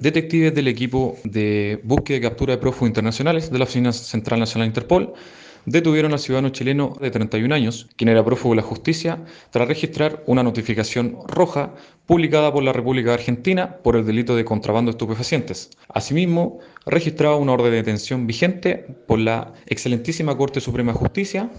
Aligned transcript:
detectives 0.00 0.54
del 0.54 0.68
equipo 0.68 1.16
de 1.24 1.80
búsqueda 1.84 2.18
y 2.18 2.20
captura 2.22 2.54
de 2.54 2.58
prófugos 2.58 2.88
internacionales 2.88 3.50
de 3.50 3.58
la 3.58 3.64
Oficina 3.64 3.92
Central 3.92 4.40
Nacional 4.40 4.66
Interpol 4.66 5.12
detuvieron 5.66 6.12
al 6.12 6.18
ciudadano 6.18 6.48
chileno 6.48 6.96
de 7.00 7.10
31 7.10 7.54
años, 7.54 7.88
quien 7.96 8.08
era 8.08 8.24
prófugo 8.24 8.54
de 8.54 8.62
la 8.62 8.66
justicia, 8.66 9.24
tras 9.50 9.68
registrar 9.68 10.22
una 10.26 10.42
notificación 10.42 11.18
roja 11.26 11.74
publicada 12.06 12.52
por 12.52 12.62
la 12.62 12.72
República 12.72 13.14
Argentina 13.14 13.76
por 13.82 13.96
el 13.96 14.06
delito 14.06 14.34
de 14.34 14.44
contrabando 14.44 14.90
de 14.90 14.96
estupefacientes. 14.96 15.70
Asimismo, 15.88 16.58
registraba 16.86 17.36
una 17.36 17.52
orden 17.52 17.70
de 17.70 17.76
detención 17.76 18.26
vigente 18.26 18.86
por 19.06 19.18
la 19.18 19.52
excelentísima 19.66 20.36
Corte 20.36 20.60
Suprema 20.60 20.92
de 20.92 20.98
Justicia 20.98 21.50